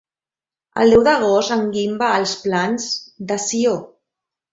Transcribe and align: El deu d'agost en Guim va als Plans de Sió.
El 0.83 0.93
deu 0.93 1.03
d'agost 1.07 1.53
en 1.55 1.61
Guim 1.75 1.93
va 1.99 2.07
als 2.13 2.33
Plans 2.47 2.87
de 3.33 3.39
Sió. 3.45 3.75